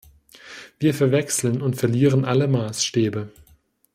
Wir 0.79 0.95
verwechseln 0.95 1.61
und 1.61 1.75
verlieren 1.75 2.25
alle 2.25 2.47
Maßstäbe. 2.47 3.31